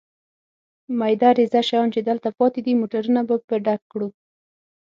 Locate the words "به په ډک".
3.27-3.81